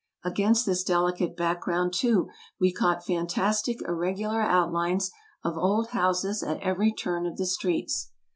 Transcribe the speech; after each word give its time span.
Against 0.25 0.65
this 0.65 0.83
delicate 0.83 1.37
background, 1.37 1.93
too, 1.93 2.27
we 2.59 2.73
caught 2.73 3.05
fantastic 3.05 3.83
irregular 3.83 4.41
outlines 4.41 5.11
of 5.43 5.59
old 5.59 5.89
houses 5.89 6.41
at 6.41 6.59
every 6.59 6.91
turn 6.91 7.27
of 7.27 7.37
the 7.37 7.45
streets. 7.45 8.09